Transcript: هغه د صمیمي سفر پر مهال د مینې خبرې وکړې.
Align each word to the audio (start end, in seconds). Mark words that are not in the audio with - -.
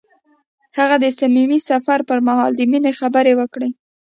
هغه 0.77 0.95
د 1.03 1.05
صمیمي 1.19 1.59
سفر 1.69 1.99
پر 2.09 2.19
مهال 2.27 2.51
د 2.55 2.61
مینې 2.71 2.91
خبرې 2.99 3.33
وکړې. 3.37 3.69